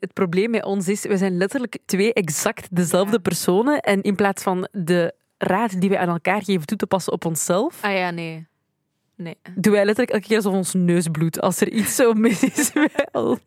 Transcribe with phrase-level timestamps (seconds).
[0.00, 3.18] Het probleem met ons is, we zijn letterlijk twee exact dezelfde Ja.
[3.18, 3.80] personen.
[3.80, 7.24] En in plaats van de raad die wij aan elkaar geven toe te passen op
[7.24, 8.46] onszelf, Ah ja, nee.
[9.16, 9.36] Nee.
[9.54, 12.70] doen wij letterlijk elke keer alsof ons neus bloedt als er iets zo mis is
[13.12, 13.40] ons.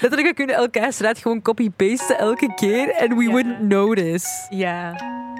[0.00, 3.30] Letterlijk, we kunnen elkaars raad gewoon copy-pasten elke keer en we Ja.
[3.30, 4.26] wouldn't notice.
[4.50, 4.94] Ja.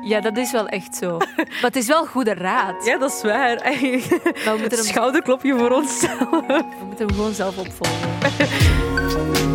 [0.05, 1.19] Ja, dat is wel echt zo.
[1.37, 2.85] Maar het is wel goede raad.
[2.85, 3.55] Ja, dat is waar.
[3.65, 6.31] Maar we moeten, hem, Schouderklopje voor onszelf.
[6.47, 8.11] we moeten hem gewoon zelf opvolgen.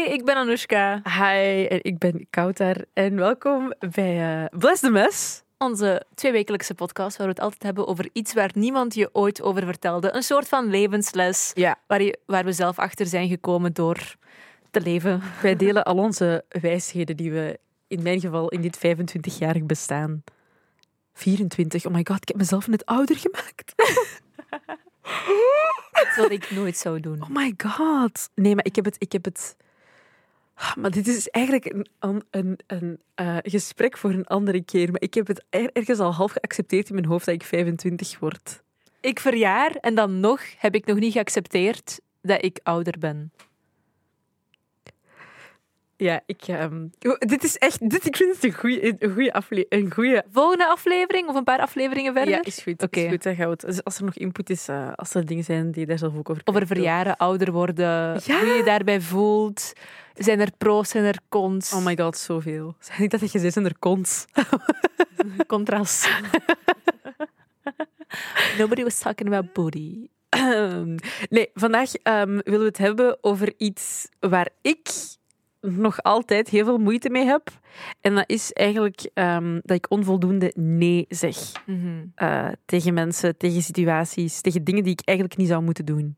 [0.10, 1.02] ik ben Anoushka.
[1.04, 5.42] Hi, en ik ben Kouter en welkom bij eh Bless the Mess.
[5.58, 9.66] Onze tweewekelijkse podcast waar we het altijd hebben over iets waar niemand je ooit over
[9.66, 10.16] vertelde.
[10.16, 11.76] Een soort van levensles Ja.
[11.88, 14.16] waar, je, waar we zelf achter zijn gekomen door
[14.72, 15.22] te leven.
[15.42, 20.24] Wij delen al onze wijsheden die we in mijn geval in dit 25-jarig bestaan.
[21.14, 23.74] 24, oh my god, ik heb mezelf net ouder gemaakt.
[26.18, 27.22] Wat ik nooit zou doen.
[27.22, 28.30] Oh my god.
[28.36, 28.96] Nee, maar ik heb het.
[28.98, 29.56] Ik heb het...
[30.60, 34.92] Ah, Maar dit is eigenlijk een, een, een, eh, gesprek voor een andere keer.
[34.92, 38.20] Maar ik heb het er- ergens al half geaccepteerd in mijn hoofd dat ik 25
[38.20, 38.62] word.
[39.02, 43.32] Ik verjaar en dan nog heb ik nog niet geaccepteerd dat ik ouder ben.
[46.02, 46.42] Ja, ik.
[46.48, 46.88] ehm,
[47.20, 47.90] dit is echt.
[47.90, 49.96] Dit, ik vind het een goede een goeie aflevering.
[49.98, 50.24] Een.
[50.32, 52.34] Volgende aflevering of een paar afleveringen verder?
[52.34, 52.96] Ja, is goed.
[52.96, 55.26] Is goed dan gaan we het- dus als er nog input is, eh, als er
[55.26, 57.86] dingen zijn die daar zelf ook over Over verjaren, ouder worden,
[58.26, 58.38] Ja.
[58.40, 59.74] hoe je je daarbij voelt.
[60.16, 61.74] Zijn er pro's, zijn er cons?
[61.74, 62.76] Oh my god, zoveel.
[62.80, 64.26] Zijn niet dat je gezegd zijn er cons?
[65.48, 66.10] Contrast.
[68.58, 70.08] Nobody was talking about booty.
[71.30, 74.90] nee, vandaag ehm, willen we het hebben over iets waar ik
[75.62, 77.50] nog altijd heel veel moeite mee heb.
[78.02, 81.88] En dat is eigenlijk ehm, dat ik onvoldoende nee zeg Mhm.
[82.16, 86.18] eh, tegen mensen, tegen situaties, tegen dingen die ik eigenlijk niet zou moeten doen.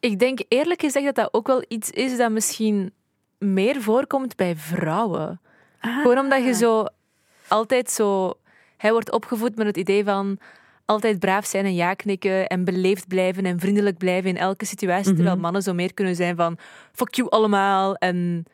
[0.00, 2.92] Ik denk eerlijk gezegd dat dat ook wel iets is dat misschien
[3.38, 5.40] meer voorkomt bij vrouwen.
[5.80, 6.84] Gewoon omdat je zo
[7.48, 8.32] altijd zo...
[8.76, 10.38] Hij wordt opgevoed met het idee van
[10.84, 15.14] altijd braaf zijn en ja knikken en beleefd blijven en vriendelijk blijven in elke situatie.
[15.14, 15.42] Terwijl Mhm.
[15.42, 16.58] mannen zo meer kunnen zijn van
[16.92, 18.44] fuck you allemaal en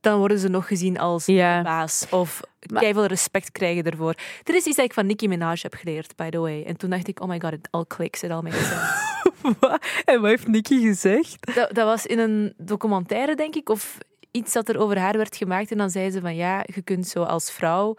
[0.00, 1.62] dan worden ze nog gezien als Ja.
[1.62, 4.14] baas of veel respect krijgen ervoor.
[4.44, 6.62] Er is iets dat ik van Nicki Minaj heb geleerd, by the way.
[6.62, 9.56] En toen dacht ik, oh my god, it all clicks, it all makes sense.
[9.60, 9.84] Wat?
[10.04, 11.54] En wat heeft Nicky gezegd?
[11.54, 13.98] Dat, dat was in een documentaire, denk ik, of
[14.30, 15.70] iets dat er over haar werd gemaakt.
[15.70, 17.96] En dan zei ze van ja, je kunt zo als vrouw.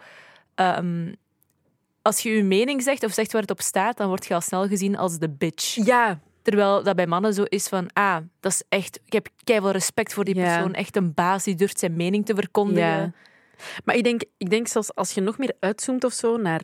[0.54, 1.12] ehm,
[2.02, 4.40] als je je mening zegt of zegt waar het op staat, dan word je al
[4.40, 5.74] snel gezien als de bitch.
[5.84, 6.20] Ja.
[6.42, 9.00] Terwijl dat bij mannen zo is van ah, dat is echt.
[9.04, 10.42] Ik heb keiveel respect voor die Ja.
[10.54, 10.74] persoon.
[10.74, 12.86] Echt een baas die durft zijn mening te verkondigen.
[12.88, 13.12] Ja.
[13.84, 16.60] Maar ik denk, ik denk zelfs als je nog meer uitzoomt of zo naar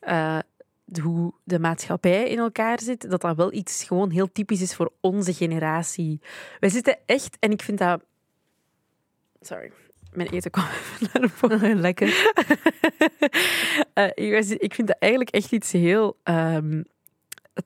[0.00, 0.38] eh,
[0.84, 4.74] de- hoe de maatschappij in elkaar zit, dat dat wel iets gewoon heel typisch is
[4.74, 6.20] voor onze generatie.
[6.60, 8.02] Wij zitten echt, en ik vind dat.
[9.40, 9.72] Sorry.
[10.12, 10.64] Mijn eten kwam
[11.00, 11.80] even naar boven.
[11.86, 12.08] Lekker.
[13.94, 14.10] Eh,
[14.58, 16.82] ik vind dat eigenlijk echt iets heel ehm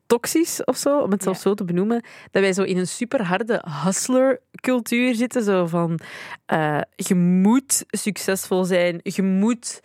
[0.06, 1.48] toxisch of zo, om het zelfs Ja.
[1.48, 2.02] zo te benoemen.
[2.30, 5.42] Dat wij zo in een super harde hustler-cultuur zitten.
[5.42, 5.98] Zo van,
[6.46, 9.80] eh, je moet succesvol zijn, je moet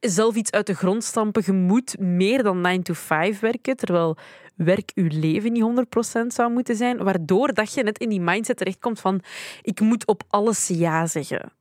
[0.00, 4.16] zelf iets uit de grond stampen, je moet meer dan 9 to 5 werken, terwijl
[4.56, 8.56] werk uw leven niet 100% zou moeten zijn, waardoor dat je net in die mindset
[8.56, 9.20] terechtkomt van
[9.62, 11.52] ik moet op alles ja zeggen.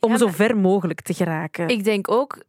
[0.00, 1.68] Om Ja, zo ver mogelijk te geraken.
[1.68, 2.42] Ik denk ook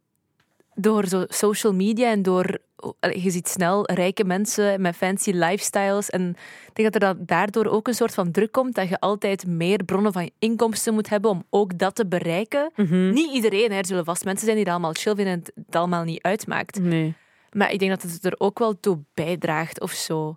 [0.74, 2.58] door zo social media en door.
[3.00, 6.10] Je ziet snel rijke mensen met fancy lifestyles.
[6.10, 6.36] En
[6.66, 9.46] ik denk dat er dan daardoor ook een soort van druk komt dat je altijd
[9.46, 12.70] meer bronnen van inkomsten moet hebben om ook dat te bereiken.
[12.76, 13.10] Mhm.
[13.12, 13.78] Niet iedereen, hè.
[13.78, 16.80] er zullen vast mensen zijn die dat allemaal chill vinden en het allemaal niet uitmaakt.
[16.80, 17.14] Nee.
[17.52, 20.36] Maar ik denk dat het er ook wel toe bijdraagt of zo.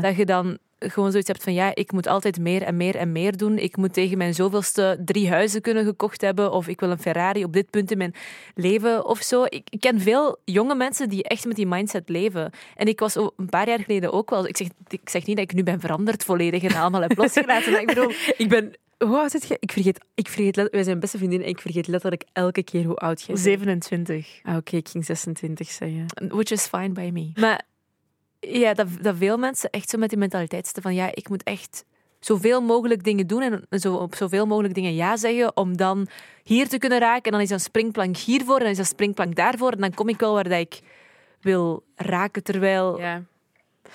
[0.00, 3.12] Dat je dan gewoon zoiets hebt van ja, ik moet altijd meer en meer en
[3.12, 3.58] meer doen.
[3.58, 6.52] Ik moet tegen mijn zoveelste drie huizen kunnen gekocht hebben.
[6.52, 8.14] Of ik wil een Ferrari op dit punt in mijn
[8.54, 9.44] leven of zo.
[9.44, 12.50] Ik, ik ken veel jonge mensen die echt met die mindset leven.
[12.74, 14.46] En ik was een paar jaar geleden ook wel...
[14.46, 17.72] Ik zeg, ik zeg niet dat ik nu ben veranderd volledig en allemaal heb losgelaten.
[17.72, 18.72] Maar ik bedoel, Ik ben...
[18.98, 19.56] Hoe oud zit je?
[19.60, 20.04] Ik vergeet...
[20.14, 23.34] Ik vergeet wij zijn beste vriendinnen en ik vergeet letterlijk elke keer hoe oud jij
[23.34, 23.38] bent.
[23.38, 24.40] 27.
[24.42, 26.06] Ah, Oké, ik ging 26 zeggen.
[26.28, 27.30] Which is fine by me.
[27.34, 27.62] Maar
[28.52, 31.42] ja, dat, dat veel mensen echt zo met die mentaliteit zitten van ja, ik moet
[31.42, 31.84] echt
[32.20, 36.06] zoveel mogelijk dingen doen en zo, op zoveel mogelijk dingen ja zeggen om dan
[36.42, 37.22] hier te kunnen raken.
[37.24, 39.70] En dan is een springplank hiervoor en dan is een springplank daarvoor.
[39.70, 40.80] En dan kom ik wel waar dat ik
[41.40, 42.42] wil raken.
[42.42, 43.22] Terwijl Ja.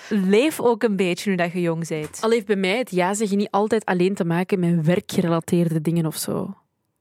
[0.09, 2.21] leef ook een beetje nu dat je jong bent.
[2.21, 6.05] Al heeft bij mij het ja zeggen niet altijd alleen te maken met werkgerelateerde dingen
[6.05, 6.55] of zo.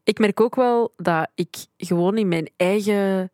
[0.04, 3.30] ik merk ook wel dat ik gewoon in mijn eigen...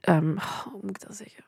[0.00, 0.36] ehm,
[0.70, 1.44] hoe moet ik dat zeggen?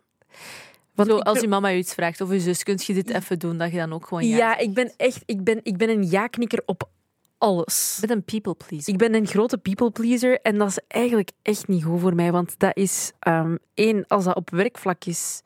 [0.94, 2.94] Want Zo, ik als ben- je mama je iets vraagt of je zus, kun je
[2.94, 4.36] dit even doen, dat je dan ook gewoon ja.
[4.36, 6.88] ja, ik ben echt ik ben, ik ben een ja-knikker op
[7.38, 7.98] alles.
[8.00, 8.92] Je bent een people pleaser.
[8.92, 12.32] Ik ben een grote people pleaser en dat is eigenlijk echt niet goed voor mij.
[12.32, 15.42] Want dat is, ehm, één, als dat op werkvlak is,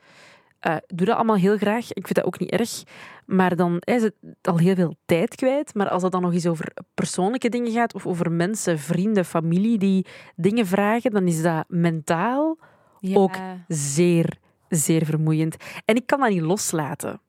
[0.60, 1.92] eh doe dat allemaal heel graag.
[1.92, 2.82] Ik vind dat ook niet erg.
[3.26, 5.75] Maar dan is het al heel veel tijd kwijt.
[5.75, 9.78] Maar als het dan nog eens over persoonlijke dingen gaat, of over mensen, vrienden, familie
[9.78, 10.06] die
[10.37, 12.58] dingen vragen, dan is dat mentaal
[13.00, 13.16] Ja.
[13.16, 13.34] ook
[13.69, 15.56] zeer, zeer vermoeiend.
[15.84, 17.20] En ik kan dat niet loslaten.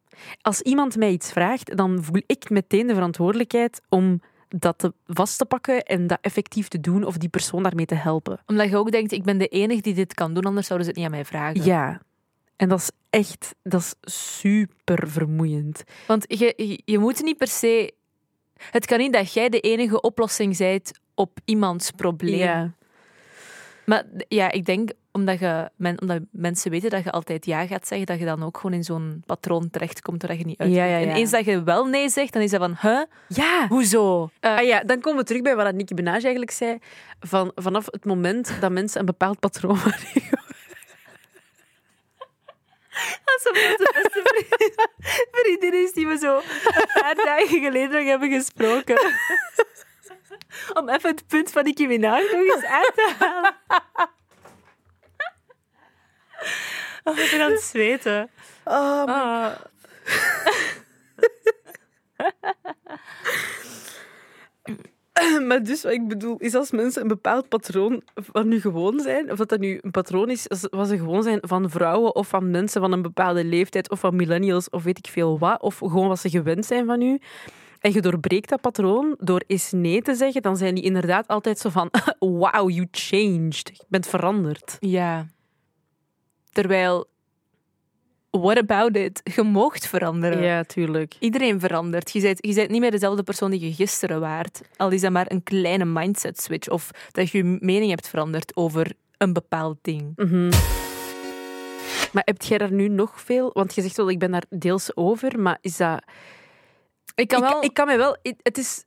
[0.41, 5.37] Als iemand mij iets vraagt, dan voel ik meteen de verantwoordelijkheid om dat te, vast
[5.37, 8.39] te pakken en dat effectief te doen of die persoon daarmee te helpen.
[8.45, 10.93] Omdat je ook denkt, ik ben de enige die dit kan doen, anders zouden ze
[10.93, 11.63] het niet aan mij vragen.
[11.63, 12.01] Ja.
[12.55, 15.83] En dat is echt, dat is super vermoeiend.
[16.07, 17.93] Want je, je, moet niet per se...
[18.57, 22.75] Het kan niet dat jij de enige oplossing bent op iemands probleem.
[23.85, 27.67] Maar d- ja, ik denk omdat, je, men, omdat mensen weten dat je altijd ja
[27.67, 30.73] gaat zeggen, dat je dan ook gewoon in zo'n patroon terechtkomt waar je niet uit
[30.73, 30.89] Ja, kunt.
[30.91, 31.09] ja, ja.
[31.09, 33.01] En eens dat je wel nee zegt, dan is dat van, huh?
[33.27, 33.67] Ja.
[33.67, 34.29] Hoezo?
[34.39, 36.77] ah ja, dan komen we terug bij wat Nicki Minaj eigenlijk zei.
[37.19, 39.79] Van, vanaf het moment dat mensen een bepaald patroon
[43.25, 44.21] Alsof dat de beste
[45.31, 48.97] vriendin, is die we zo een paar dagen geleden nog hebben gesproken.
[50.73, 53.55] Om even het punt van Nicki Minaj nog eens uit te halen.
[57.03, 58.29] Oh, ik ben aan het zweten.
[58.63, 59.51] Ah.
[65.47, 69.31] Maar dus wat ik bedoel, is als mensen een bepaald patroon van nu gewoon zijn,
[69.31, 72.27] of dat dat nu een patroon is als- wat ze gewoon zijn van vrouwen of
[72.27, 75.77] van mensen van een bepaalde leeftijd of van millennials of weet ik veel wat, of
[75.77, 77.19] gewoon wat ze gewend zijn van u.
[77.79, 81.59] En je doorbreekt dat patroon door eens nee te zeggen, dan zijn die inderdaad altijd
[81.59, 81.89] zo van
[82.19, 83.67] wow, you changed.
[83.73, 84.77] Je bent veranderd.
[84.79, 85.25] Ja.
[86.57, 87.07] Terwijl,
[88.29, 89.21] what about it?
[89.35, 90.41] Je moogt veranderen.
[90.41, 91.15] Ja, tuurlijk.
[91.19, 92.11] Iedereen verandert.
[92.11, 94.61] Je bent, je bent niet meer dezelfde persoon die je gisteren waart.
[94.77, 96.69] Al is dat maar een kleine mindset switch.
[96.69, 100.13] Of dat je je mening hebt veranderd over een bepaald ding.
[100.15, 100.49] Mhm.
[102.11, 103.49] Maar heb jij daar nu nog veel?
[103.53, 106.03] Want je zegt wel, ik ben daar deels over, maar is dat...
[107.15, 107.63] Ik kan ik, wel...
[107.63, 108.17] ik kan mij wel...
[108.21, 108.83] Het is...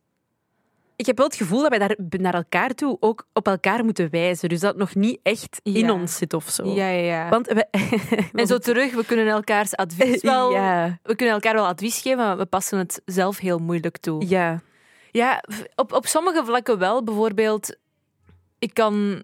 [1.01, 4.11] Ik heb wel het gevoel dat wij daar naar elkaar toe ook op elkaar moeten
[4.11, 4.49] wijzen.
[4.49, 5.93] Dus dat het nog niet echt in Ja.
[5.93, 6.65] ons zit of zo.
[6.75, 7.29] ja, ja, ja.
[7.29, 7.67] Want we...
[8.41, 10.53] en zo terug, we kunnen elkaars advies wel...
[10.53, 10.99] Ja.
[11.03, 14.29] We kunnen elkaar wel advies geven, maar we passen het zelf heel moeilijk toe.
[14.29, 14.61] Ja.
[15.11, 15.43] Ja,
[15.75, 17.05] op, op sommige vlakken wel.
[17.05, 17.77] Bijvoorbeeld,
[18.59, 19.23] ik kan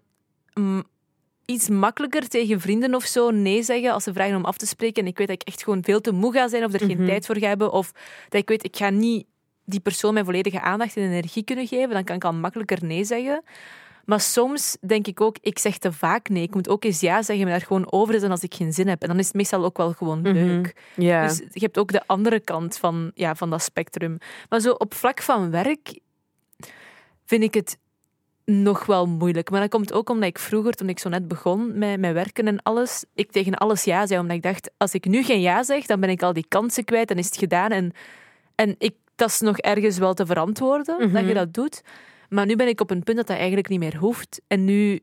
[1.45, 5.03] iets makkelijker tegen vrienden of zo nee zeggen als ze vragen om af te spreken.
[5.03, 6.97] En ik weet dat ik echt gewoon veel te moe ga zijn of er geen
[6.97, 7.07] Mhm.
[7.07, 7.73] tijd voor ga hebben.
[7.73, 7.93] Of
[8.29, 9.27] dat ik weet, ik ga niet
[9.67, 11.91] die persoon mijn volledige aandacht en energie kunnen geven.
[11.91, 13.43] Dan kan ik al makkelijker nee zeggen.
[14.05, 16.43] Maar soms denk ik ook, ik zeg te vaak nee.
[16.43, 18.89] Ik moet ook eens ja zeggen, maar daar gewoon over is als ik geen zin
[18.89, 19.03] heb.
[19.03, 20.33] En dan is het meestal ook wel gewoon Mhm.
[20.33, 20.75] leuk.
[21.27, 24.19] Dus je hebt ook de andere kant van, ja, van dat spectrum.
[24.49, 25.99] Maar zo op vlak van werk
[27.25, 27.79] vind ik het
[28.45, 29.51] nog wel moeilijk.
[29.51, 32.47] Maar dat komt ook omdat ik vroeger, toen ik zo net begon met, met werken
[32.47, 34.21] en alles, ik tegen alles ja zei.
[34.21, 36.85] Omdat ik dacht, als ik nu geen ja zeg, dan ben ik al die kansen
[36.85, 37.71] kwijt en is het gedaan.
[37.71, 37.93] En,
[38.55, 41.27] en ik, dat is nog ergens wel te verantwoorden, dat Mhm.
[41.27, 41.83] je dat doet.
[42.29, 44.41] Maar nu ben ik op een punt dat dat eigenlijk niet meer hoeft.
[44.47, 45.01] En nu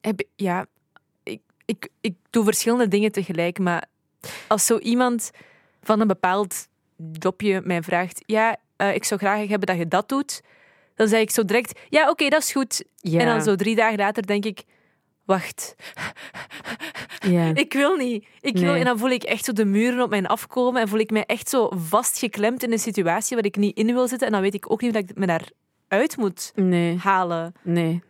[0.00, 0.66] heb ik, ja,
[1.22, 3.58] ik, ik, ik doe verschillende dingen tegelijk.
[3.58, 3.84] Maar
[4.46, 5.30] als zo iemand
[5.82, 6.68] van een bepaald
[7.12, 10.42] jobje mij vraagt, ja, eh, ik zou graag hebben dat je dat doet,
[10.94, 12.84] dan zeg ik zo direct, ja, oké, dat is goed.
[12.96, 13.20] ja.
[13.20, 14.64] En dan zo drie dagen later denk ik,
[15.26, 15.74] wacht,
[17.28, 17.50] Ja.
[17.54, 18.26] ik wil niet.
[18.40, 20.98] Ik wil, en dan voel ik echt zo de muren op mij afkomen en voel
[20.98, 24.26] ik mij echt zo vastgeklemd in een situatie waar ik niet in wil zitten.
[24.26, 26.96] En dan weet ik ook niet hoe ik me daaruit moet Nee.
[26.98, 27.52] halen.
[27.62, 28.02] Nee.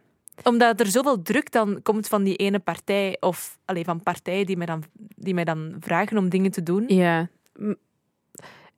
[0.42, 4.56] Omdat er zoveel druk dan komt van die ene partij, of alleen van partijen die
[4.56, 4.82] mij, dan,
[5.16, 6.84] die mij dan vragen om dingen te doen.
[6.88, 7.28] Ja.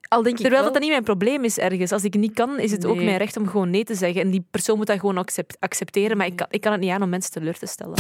[0.09, 1.93] Al denk ik Terwijl dat dan niet mijn probleem is ergens.
[1.93, 4.21] Als ik niet kan, is het ook mijn recht om gewoon nee te zeggen.
[4.21, 6.17] En die persoon moet dat gewoon accept- accepteren.
[6.17, 7.99] Maar ik kan, ik kan het niet aan om mensen teleur te stellen.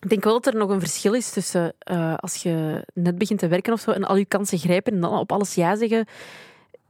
[0.00, 3.38] Ik denk wel dat er nog een verschil is tussen eh, als je net begint
[3.38, 6.06] te werken of zo en al je kansen grijpen en dan op alles ja zeggen.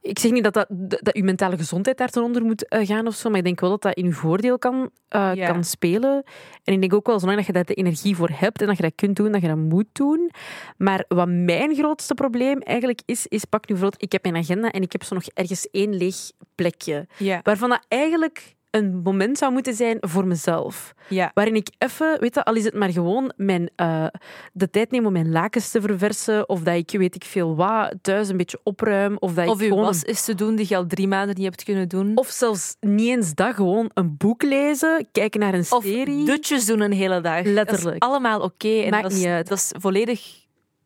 [0.03, 3.07] Ik zeg niet dat, dat, dat je mentale gezondheid daar ten onder moet eh, gaan
[3.07, 5.47] of zo, maar ik denk wel dat dat in je voordeel kan, eh, Ja.
[5.47, 6.23] kan spelen.
[6.65, 8.77] En ik denk ook wel, zolang dat je daar de energie voor hebt en dat
[8.77, 10.31] je dat kunt doen, dat je dat moet doen.
[10.77, 14.71] Maar wat mijn grootste probleem eigenlijk is, is pak nu bijvoorbeeld, ik heb mijn agenda
[14.71, 16.17] en ik heb zo nog ergens één leeg
[16.55, 17.07] plekje.
[17.19, 17.41] Ja.
[17.43, 20.95] Waarvan dat eigenlijk een moment zou moeten zijn voor mezelf.
[21.09, 21.31] Ja.
[21.35, 24.07] Waarin ik even, weet je, al is het maar gewoon mijn, eh,
[24.53, 26.49] de tijd neem om mijn lakens te verversen.
[26.49, 29.17] Of dat ik, weet ik veel wat, thuis een beetje opruim.
[29.19, 31.35] Of dat Of ik je gewoon was is te doen die je al drie maanden
[31.35, 32.13] niet hebt kunnen doen.
[32.15, 36.25] Of zelfs niet eens dat, gewoon een boek lezen, kijken naar een Of serie.
[36.25, 37.43] dutjes doen een hele dag.
[37.43, 37.95] Dat Letterlijk.
[38.03, 38.81] is allemaal oké.
[38.83, 39.49] en Maakt dat is, niet uit.
[39.49, 40.41] Dat is volledig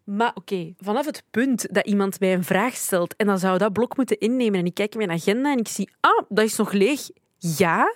[0.05, 0.73] Maar oké.
[0.79, 4.19] vanaf het punt dat iemand mij een vraag stelt en dan zou dat blok moeten
[4.19, 7.09] innemen en ik kijk in mijn agenda en ik zie, ah, dat is nog leeg.
[7.39, 7.95] Ja,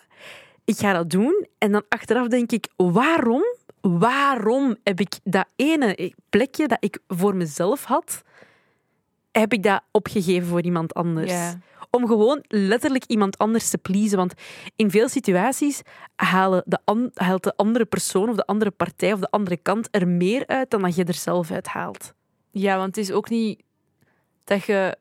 [0.65, 1.47] ik ga dat doen.
[1.59, 3.43] En dan achteraf denk ik, waarom?
[3.81, 8.23] Waarom heb ik dat ene plekje dat ik voor mezelf had,
[9.33, 11.31] heb ik dat opgegeven voor iemand anders?
[11.31, 11.59] Ja.
[11.91, 14.17] Om gewoon letterlijk iemand anders te pleasen.
[14.17, 14.35] Want
[14.77, 15.83] in veel situaties
[16.17, 19.89] halen de an- haalt de andere persoon of de andere partij of de andere kant
[19.91, 22.15] er meer uit dan dat je er zelf uit haalt.
[22.51, 23.63] Ja, want het is ook niet
[24.45, 24.97] dat je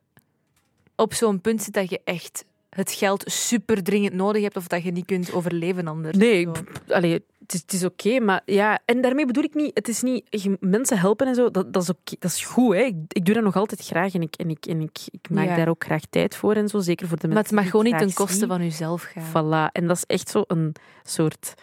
[0.95, 2.45] op zo'n punt zit dat je echt
[2.79, 6.17] het geld super dringend nodig hebt of dat je niet kunt overleven anders.
[6.17, 6.47] Nee,
[6.87, 10.01] allee, het is, het is oké, maar ja, en daarmee bedoel ik niet, het is
[10.01, 12.81] niet, mensen helpen en zo, dat, dat is oké, dat is goed, hè.
[12.81, 15.47] Ik, ik doe dat nog altijd graag en ik, en ik, en ik, ik maak
[15.47, 15.55] Ja.
[15.55, 17.91] daar ook graag tijd voor en zo, zeker voor de Maar mensen het mag gewoon
[17.91, 19.69] niet ten koste van jezelf gaan.
[19.69, 21.53] Voilà, en dat is echt zo een soort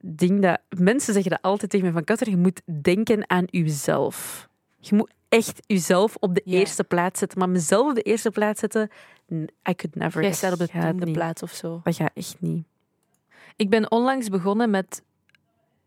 [0.00, 4.48] ding dat mensen zeggen dat altijd tegen me van Katter, je moet denken aan jezelf.
[4.78, 8.60] Je moet echt jezelf op de eerste plaats zetten, maar mezelf op de eerste plaats
[8.60, 8.90] zetten,
[9.68, 10.22] I could never.
[10.22, 11.14] Jij staat op de tiende niet.
[11.14, 11.80] plaats of zo.
[11.84, 12.66] Dat gaat echt niet.
[13.56, 15.02] Ik ben onlangs begonnen met...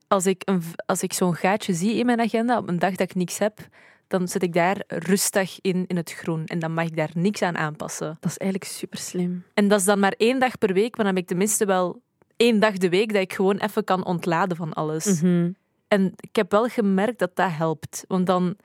[0.08, 3.10] Als ik, een, als ik zo'n gaatje zie in mijn agenda, op een dag dat
[3.10, 3.68] ik niks heb,
[4.08, 6.46] dan zet ik daar rustig in, in het groen.
[6.46, 8.18] En dan mag ik daar niks aan aanpassen.
[8.20, 9.44] Dat is eigenlijk super slim.
[9.54, 12.02] En dat is dan maar één dag per week, maar dan heb ik tenminste wel
[12.36, 15.22] één dag de week dat ik gewoon even kan ontladen van alles.
[15.22, 15.52] Mhm.
[15.88, 18.06] En ik heb wel gemerkt dat dat helpt.
[18.08, 18.56] Want dan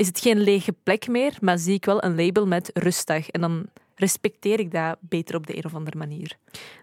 [0.00, 3.28] is het geen lege plek meer, maar zie ik wel een label met rustdag.
[3.28, 6.36] En dan respecteer ik dat beter op de een of andere manier.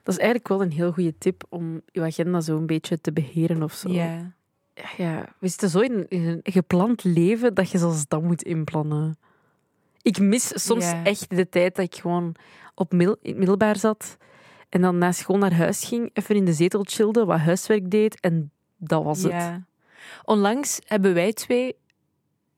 [0.03, 3.11] Dat is eigenlijk wel een heel goede tip om je agenda zo een beetje te
[3.11, 3.89] beheren of zo.
[3.89, 4.31] Ja.
[4.97, 9.17] ja, we zitten zo in, een gepland leven dat je zelfs dat moet inplannen.
[10.01, 11.03] Ik mis soms Ja.
[11.03, 12.35] echt de tijd dat ik gewoon
[12.75, 14.17] op mil- in het middelbaar zat
[14.69, 18.19] en dan na school naar huis ging, even in de zetel chillde, wat huiswerk deed
[18.19, 19.31] en dat was het.
[19.31, 19.65] Ja.
[20.23, 21.75] Onlangs hebben wij twee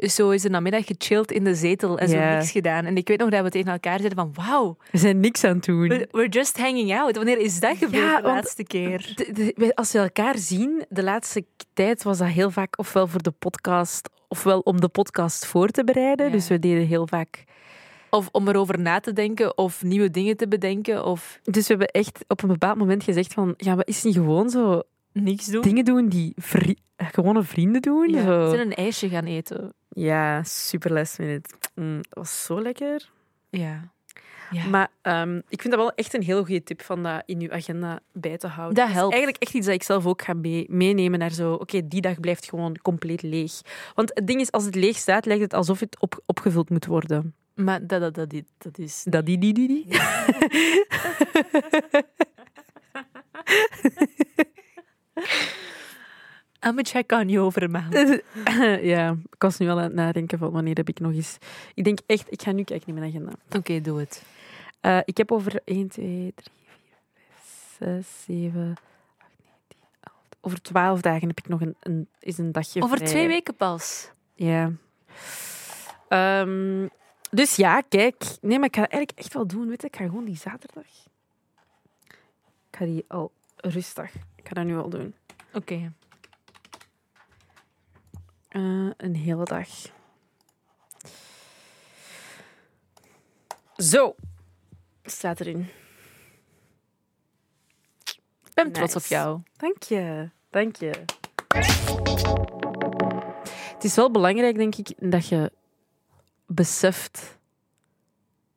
[0.07, 2.33] zo eens een namiddag gechilled in de zetel en zo Ja.
[2.35, 2.85] niks gedaan.
[2.85, 5.55] En ik weet nog dat we tegen elkaar zeiden van wauw, We zijn niks aan
[5.55, 5.87] het doen.
[5.87, 7.15] we- we're just hanging out.
[7.15, 9.11] Wanneer is dat gebeurd Ja, de laatste keer?
[9.15, 13.07] De- de- wij- als we elkaar zien, de laatste tijd was dat heel vaak ofwel
[13.07, 16.25] voor de podcast, ofwel om de podcast voor te bereiden.
[16.25, 16.31] Ja.
[16.31, 17.43] Dus we deden heel vaak
[18.11, 21.87] Of om erover na te denken of nieuwe dingen te bedenken of Dus we hebben
[21.87, 24.81] echt op een bepaald moment gezegd van, gaan we eens niet gewoon zo
[25.13, 25.61] niks doen.
[25.61, 28.09] dingen doen die vri- gewone vrienden doen?
[28.09, 28.43] Ja, Zo.
[28.43, 29.73] we zijn een ijsje gaan eten.
[29.89, 31.49] Ja, super last minute.
[31.75, 33.09] Mm, dat was zo lekker.
[33.49, 33.91] Ja.
[34.51, 34.65] ja.
[34.65, 37.51] Maar ehm, ik vind dat wel echt een heel goede tip van dat in uw
[37.51, 38.75] agenda bij te houden.
[38.75, 39.13] Dat is helpt.
[39.13, 42.19] eigenlijk echt iets dat ik zelf ook ga mee- meenemen naar zo, oké, die dag
[42.19, 43.61] blijft gewoon compleet leeg.
[43.95, 46.85] Want het ding is, als het leeg staat, lijkt het alsof het op, opgevuld moet
[46.85, 47.33] worden.
[47.55, 49.03] Maar dat, dat, dat, dat is...
[49.09, 49.87] Dat die, die, die, die.
[56.65, 57.93] I'm a check on you over een maand.
[58.93, 61.37] ja, ik was nu al aan het nadenken van wanneer heb ik nog eens...
[61.73, 63.31] Ik denk echt, ik ga nu kijken in mijn agenda.
[63.57, 64.23] Oké, doe het.
[64.79, 66.91] Eh, ik heb over 1, 2, 3, 4,
[67.77, 68.75] 5, 6, 7,
[69.17, 70.15] 8, 9, 10, 11.
[70.41, 73.09] Over 12 dagen heb ik nog een, een, is een dagje Over vrij.
[73.09, 74.11] twee weken pas.
[74.35, 74.71] Ja.
[76.07, 76.87] Ehm,
[77.31, 78.23] dus ja, kijk.
[78.41, 79.67] Nee, maar ik ga het eigenlijk echt wel doen.
[79.67, 80.85] Weet je, ik ga gewoon die zaterdag.
[82.69, 84.13] Ik ga die al rustig.
[84.35, 85.13] Ik ga dat nu al doen.
[85.53, 85.91] Oké.
[88.49, 89.67] Eh, een hele dag.
[93.77, 94.15] Zo.
[95.03, 95.67] Staat erin.
[98.45, 99.39] Ik ben trots op jou.
[99.57, 100.29] Dank je.
[100.49, 100.91] Dank je.
[103.73, 105.51] Het is wel belangrijk, denk ik, dat je
[106.45, 107.37] beseft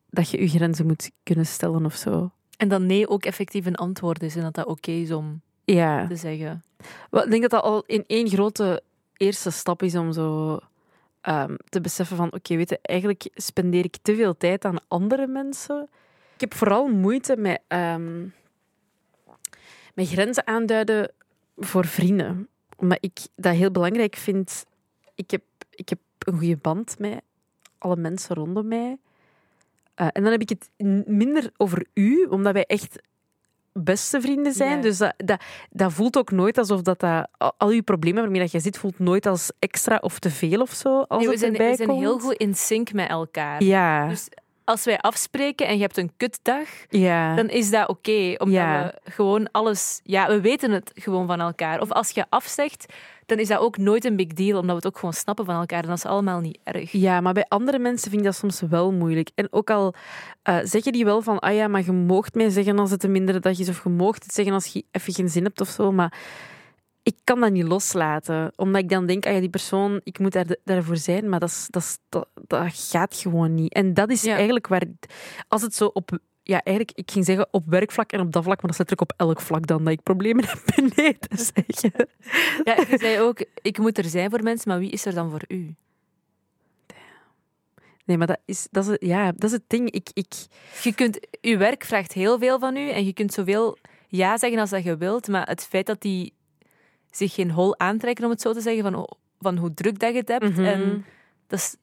[0.09, 2.31] dat je je grenzen moet kunnen stellen of zo.
[2.57, 6.07] En dat nee ook effectief een antwoord is en dat dat oké is om Ja.
[6.07, 6.63] te zeggen.
[7.09, 8.83] Wel, Ik denk dat dat al in één grote
[9.17, 10.59] eerste stap is om zo
[11.21, 15.27] ehm, te beseffen van oké, weet je, eigenlijk spendeer ik te veel tijd aan andere
[15.27, 15.89] mensen.
[16.33, 18.21] Ik heb vooral moeite met, ehm,
[19.93, 21.11] met grenzen aanduiden
[21.57, 22.47] voor vrienden.
[22.77, 24.65] Omdat ik dat heel belangrijk vind.
[25.15, 27.21] Ik heb, ik heb een goede band met
[27.77, 28.97] alle mensen rondom mij.
[29.93, 30.69] Eh, en dan heb ik het
[31.07, 33.01] minder over u, omdat wij echt
[33.73, 34.81] beste vrienden zijn.
[34.81, 37.27] Dus dat, dat, dat voelt ook nooit alsof dat, dat
[37.57, 40.71] al, je problemen waarmee dat je zit, voelt nooit als extra of te veel of
[40.71, 40.99] zo.
[40.99, 43.63] Als Nee, we, het zijn, we zijn heel goed in sync met elkaar.
[43.63, 44.29] Ja, Dus
[44.65, 47.35] als wij afspreken en je hebt een kutdag, Ja.
[47.35, 48.35] dan is dat oké.
[48.37, 48.93] omdat Ja.
[49.03, 49.99] we gewoon alles...
[50.03, 51.81] Ja, we weten het gewoon van elkaar.
[51.81, 52.93] Of als je afzegt,
[53.25, 55.55] dan is dat ook nooit een big deal, omdat we het ook gewoon snappen van
[55.59, 55.81] elkaar.
[55.83, 56.91] En dat is allemaal niet erg.
[56.91, 59.29] Ja, maar bij andere mensen vind ik dat soms wel moeilijk.
[59.35, 59.93] En ook al
[60.43, 63.03] eh zeg je die wel van, ah ja, maar je moogt mij zeggen als het
[63.03, 65.61] een mindere dag is, of je moogt het zeggen als je even geen zin hebt
[65.61, 66.13] of zo, maar
[67.03, 68.51] ik kan dat niet loslaten.
[68.55, 71.49] Omdat ik dan denk, ah ja, die persoon, ik moet daar, daarvoor zijn, maar dat,
[71.49, 73.73] is, dat, dat, dat gaat gewoon niet.
[73.73, 74.35] En dat is Ja.
[74.35, 74.83] eigenlijk waar,
[75.47, 78.61] als het zo op, ja, eigenlijk, ik ging zeggen op werkvlak en op dat vlak,
[78.61, 80.45] maar dat is letterlijk op elk vlak dan, dat ik problemen
[80.95, 82.07] heb te zeggen.
[82.63, 85.29] Ja, je zei ook, ik moet er zijn voor mensen, maar wie is er dan
[85.29, 85.75] voor u?
[88.05, 89.91] Nee, maar dat is, dat is, het- ja, dat is het ding.
[89.91, 90.33] Ik, ik,
[90.83, 94.59] Je kunt, uw werk vraagt heel veel van u en je kunt zoveel ja zeggen
[94.59, 96.33] als dat je wilt, maar het feit dat die
[97.17, 100.17] zich geen hol aantrekken, om het zo te zeggen, van, van hoe druk dat je
[100.19, 100.49] het hebt.
[100.49, 100.63] Mhm.
[100.65, 101.05] En
[101.47, 101.75] dat is...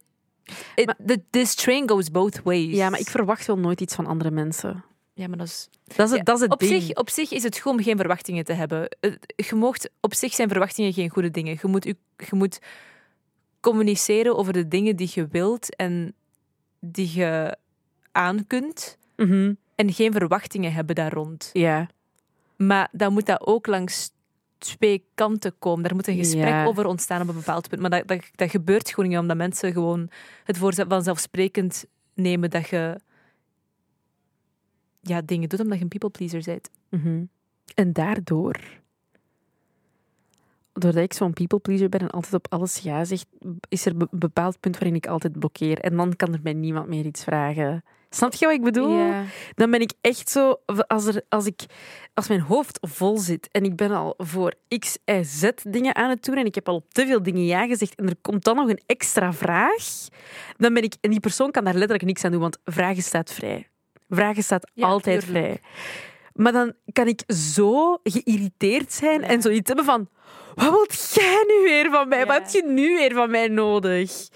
[0.74, 2.76] It, the- this train goes both ways.
[2.76, 4.84] ja, maar ik verwacht wel nooit iets van andere mensen.
[5.14, 5.68] Ja, maar dat is...
[5.84, 6.82] Dat is het, Ja, dat is het op, ding.
[6.82, 8.88] zich, op zich is het goed om geen verwachtingen te hebben.
[9.36, 11.58] Je moogt, op zich zijn verwachtingen geen goede dingen.
[11.62, 11.96] Je moet, je
[12.30, 12.58] moet
[13.60, 16.14] communiceren over de dingen die je wilt en
[16.80, 17.56] die je
[18.12, 18.98] aan kunt.
[19.16, 19.54] Mhm.
[19.74, 21.50] En geen verwachtingen hebben daar rond.
[21.52, 21.88] Ja.
[22.56, 24.10] Maar dan moet dat ook langs
[24.60, 25.82] twee kanten komen.
[25.82, 26.64] Daar moet een gesprek Ja.
[26.64, 27.80] over ontstaan op een bepaald punt.
[27.80, 30.10] Maar dat, dat, dat gebeurt gewoon niet, omdat mensen gewoon
[30.44, 33.00] het voor vanzelfsprekend nemen dat je
[35.00, 36.70] ja, dingen doet omdat je een people pleaser bent.
[36.88, 37.24] Mhm.
[37.74, 38.60] En daardoor,
[40.72, 43.24] doordat ik zo'n people pleaser ben en altijd op alles ja zeg,
[43.68, 45.78] is er een bepaald punt waarin ik altijd blokkeer.
[45.78, 47.82] En dan kan er mij niemand meer iets vragen.
[48.10, 49.12] Snap je wat ik bedoel?
[49.54, 51.60] Dan ben ik echt zo, als, er, als, ik,
[52.14, 56.10] als mijn hoofd vol zit en ik ben al voor X, Y, Z dingen aan
[56.10, 58.44] het doen en ik heb al op te veel dingen ja gezegd en er komt
[58.44, 59.84] dan nog een extra vraag,
[60.56, 63.32] dan ben ik, en die persoon kan daar letterlijk niks aan doen, want vragen staat
[63.32, 63.68] vrij.
[64.08, 65.44] Vragen staat Ja, altijd tuurlijk.
[65.46, 65.60] vrij.
[66.32, 69.26] Maar dan kan ik zo geïrriteerd zijn Ja.
[69.26, 70.08] en zoiets hebben van,
[70.54, 72.18] wat wilt jij nu weer van mij?
[72.18, 72.26] Ja.
[72.26, 74.28] Wat heb je nu weer van mij nodig?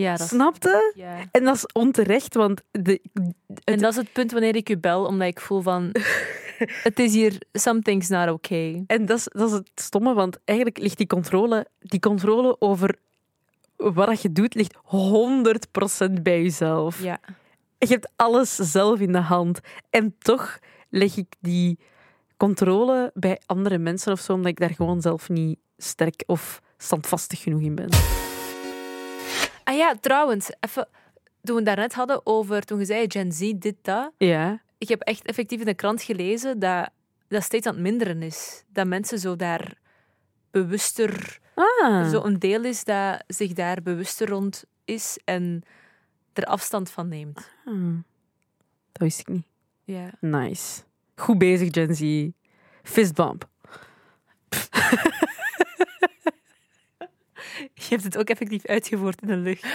[0.00, 0.92] Ja, dat Snapte?
[0.94, 1.24] ja.
[1.30, 3.00] En dat is onterecht, want de,
[3.64, 5.90] En dat is het punt wanneer ik u bel, omdat ik voel van...
[6.82, 7.38] Het is hier...
[7.52, 8.84] Something's not okay.
[8.86, 12.98] En dat is, dat is het stomme, want eigenlijk ligt die controle, die controle over
[13.76, 17.02] wat dat je doet, ligt 100% bij jezelf.
[17.02, 17.20] Ja.
[17.78, 19.60] Je hebt alles zelf in de hand.
[19.90, 21.78] En toch leg ik die
[22.36, 27.42] controle bij andere mensen of zo, omdat ik daar gewoon zelf niet sterk of standvastig
[27.42, 27.88] genoeg in ben.
[29.66, 30.88] Ah ja, trouwens, even...
[31.42, 32.62] Toen we het daarnet hadden over...
[32.62, 34.12] Toen je zei, Gen Z, dit, dat...
[34.18, 34.62] Ja.
[34.78, 36.90] Ik heb echt effectief in de krant gelezen dat
[37.28, 38.64] dat steeds aan het minderen is.
[38.68, 39.74] Dat mensen zo daar
[40.50, 41.38] bewuster...
[41.54, 42.10] Ah.
[42.10, 45.62] Zo een deel is dat zich daar bewuster rond is en
[46.32, 47.50] er afstand van neemt.
[47.64, 48.04] Hmm.
[48.92, 49.46] Dat wist ik niet.
[49.84, 50.10] Ja.
[50.20, 50.82] Nice.
[51.14, 52.30] Goed bezig, Gen Z.
[52.82, 53.48] Fistbump.
[57.74, 59.66] Je hebt het ook effectief uitgevoerd in de lucht.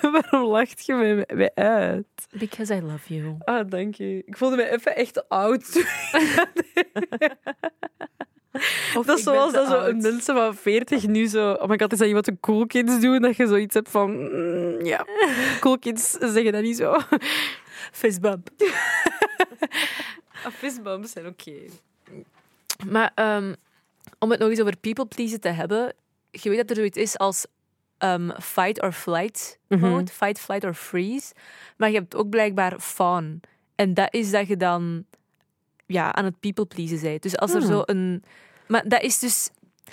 [0.12, 2.06] Waarom lacht je mij, mij uit?
[2.30, 3.36] Because I love you.
[3.38, 4.22] Ah, dank je.
[4.26, 5.72] Ik voelde me even echt oud.
[9.06, 11.52] dat is zoals dat zo mensen van 40 nu zo...
[11.52, 13.22] Oh my god, is dat niet wat de cool kids doen?
[13.22, 14.10] Dat je zoiets hebt van...
[14.10, 15.06] mm, ja,
[15.60, 16.96] cool kids zeggen dat niet zo.
[17.92, 18.48] Fistbump.
[20.44, 21.52] Ah, Fistbumps zijn oké.
[22.86, 23.54] Maar ehm,
[24.18, 25.94] om het nog eens over people pleasen te hebben,
[26.30, 27.46] je weet dat er zoiets is als
[27.98, 29.80] ehm, fight or flight Mhm.
[29.90, 31.32] mode, fight, flight or freeze.
[31.76, 33.40] Maar je hebt ook blijkbaar fawn.
[33.74, 35.04] En dat is dat je dan
[35.86, 37.22] ja, aan het people pleasen bent.
[37.22, 37.70] Dus als er Hmm.
[37.70, 38.24] zo een...
[38.68, 39.50] Maar dat is dus...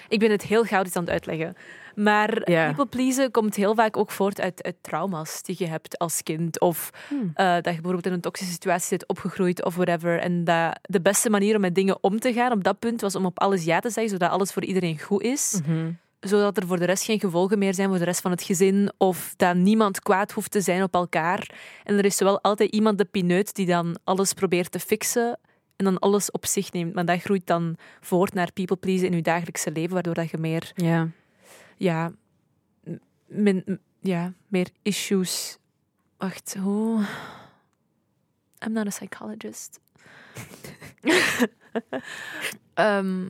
[0.08, 1.56] Ik ben het heel goud aan het uitleggen.
[2.04, 2.66] Maar Ja.
[2.66, 6.60] people pleasen komt heel vaak ook voort uit, uit trauma's die je hebt als kind.
[6.60, 7.32] Of Hmm.
[7.34, 10.20] eh, dat je bijvoorbeeld in een toxische situatie zit opgegroeid of whatever.
[10.20, 13.16] En dat de beste manier om met dingen om te gaan op dat punt was
[13.16, 15.60] om op alles ja te zeggen, zodat alles voor iedereen goed is.
[15.66, 15.92] Mhm.
[16.20, 18.92] Zodat er voor de rest geen gevolgen meer zijn voor de rest van het gezin.
[18.98, 21.50] Of dat niemand kwaad hoeft te zijn op elkaar.
[21.84, 25.40] En er is zowel altijd iemand de pineut die dan alles probeert te fixen
[25.76, 26.94] en dan alles op zich neemt.
[26.94, 30.38] Maar dat groeit dan voort naar people pleasen in je dagelijkse leven, waardoor dat je
[30.38, 31.08] meer, Ja.
[31.80, 32.12] Ja,
[33.28, 35.58] min, ja, meer issues.
[36.18, 37.06] Wacht, hoe?
[38.65, 39.80] I'm not a psychologist.
[42.74, 43.30] Ehm,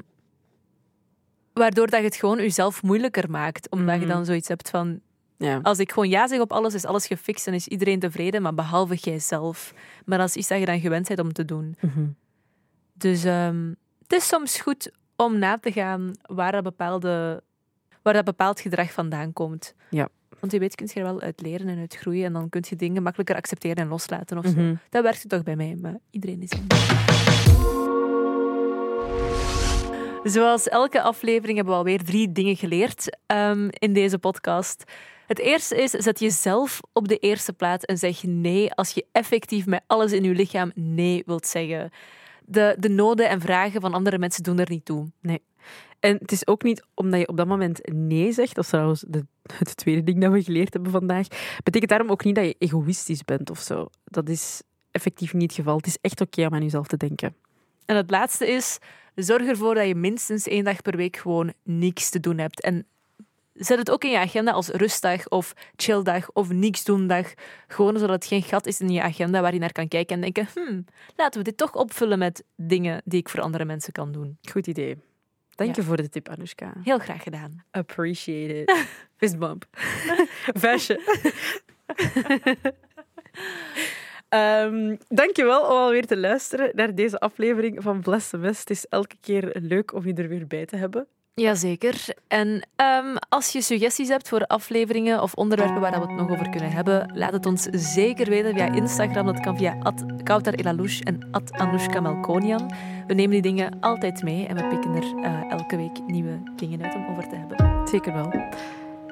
[1.54, 3.70] waardoor dat je het gewoon jezelf moeilijker maakt.
[3.70, 4.10] Omdat je Mhm.
[4.10, 5.00] dan zoiets hebt van...
[5.38, 5.60] Ja.
[5.64, 8.54] Als ik gewoon ja zeg op alles, is alles gefixt en is iedereen tevreden, maar
[8.54, 9.74] behalve jijzelf.
[10.06, 11.76] Maar dat is iets dat je dan gewend bent om te doen.
[11.82, 12.06] Mhm.
[12.94, 17.44] Dus ehm, het is soms goed om na te gaan waar dat, bepaalde,
[18.02, 19.74] waar dat bepaald gedrag vandaan komt.
[20.40, 22.26] Want je weet, kun je er wel uit leren en uit groeien.
[22.26, 24.52] En dan kun je dingen makkelijker accepteren en loslaten of zo.
[24.52, 24.76] Mhm.
[24.90, 26.52] Dat werkt toch bij mij, maar iedereen is.
[30.24, 34.84] Zoals elke aflevering hebben we alweer drie dingen geleerd ehm, in deze podcast.
[35.28, 39.66] Het eerste is, zet jezelf op de eerste plaats en zeg nee als je effectief
[39.66, 41.92] met alles in je lichaam nee wilt zeggen.
[42.46, 45.12] De, de noden en vragen van andere mensen doen er niet toe.
[45.22, 45.42] Nee.
[46.00, 49.06] En het is ook niet omdat je op dat moment nee zegt, dat is trouwens
[49.08, 49.26] de,
[49.58, 51.28] het tweede ding dat we geleerd hebben vandaag,
[51.64, 53.88] betekent daarom ook niet dat je egoïstisch bent of zo.
[54.04, 55.78] Dat is effectief niet het geval.
[55.78, 57.36] Het is echt oké om aan jezelf te denken.
[57.86, 58.78] En het laatste is,
[59.16, 62.62] zorg ervoor dat je minstens één dag per week gewoon niks te doen hebt.
[62.62, 62.86] En
[63.54, 67.34] zet het ook in je agenda als rustdag of chilldag of niks doen dag.
[67.68, 70.22] Gewoon zodat het geen gat is in je agenda waar je naar kan kijken en
[70.22, 70.86] denken, hmm,
[71.16, 74.38] laten we dit toch opvullen met dingen die ik voor andere mensen kan doen.
[74.52, 74.98] Goed idee.
[75.60, 75.88] Dank je Ja.
[75.88, 76.74] voor de tip, Anushka.
[76.84, 77.64] Heel graag gedaan.
[77.72, 78.86] Appreciate it.
[79.18, 79.66] Fistbump.
[80.64, 81.00] Versje.
[84.30, 88.60] Ehm dankjewel om alweer te luisteren naar deze aflevering van Bless the Mess.
[88.60, 91.08] Het is elke keer leuk om je er weer bij te hebben.
[91.40, 92.06] Jazeker.
[92.28, 96.50] En ehm, als je suggesties hebt voor afleveringen of onderwerpen waar we het nog over
[96.50, 99.26] kunnen hebben, laat het ons zeker weten via Instagram.
[99.26, 99.78] Dat kan via
[100.24, 102.72] @kautar_elalouche en @anoushka Melkonian.
[103.08, 106.84] We nemen die dingen altijd mee en we pikken er eh, elke week nieuwe dingen
[106.84, 107.88] uit om over te hebben.
[107.88, 108.32] Zeker wel.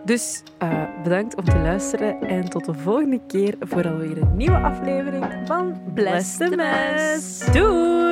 [0.05, 4.57] Dus eh, bedankt om te luisteren en tot de volgende keer voor alweer een nieuwe
[4.57, 7.51] aflevering van Bless the Mess.
[7.51, 8.06] Doei!